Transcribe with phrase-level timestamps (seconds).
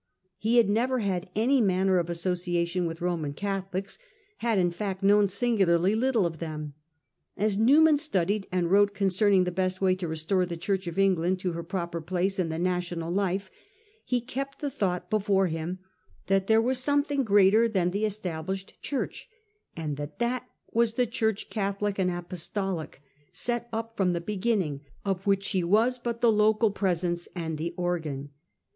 [0.39, 3.99] He had never had any manner of asso ciation with Roman Catholics;
[4.37, 6.73] had in fact known singularly little of them.
[7.37, 11.39] As Newman studied and wrote concerning the best way to restore the Church of England
[11.41, 13.51] to her proper place in the national life,
[14.03, 15.77] he kept the thought before him'
[16.29, 19.29] that there was some thing greater than the Established Church,
[19.77, 25.27] and that that was the Church Catholic and Apostolic, set up from the beginning, of
[25.27, 28.31] which she was but the local presence and the organ.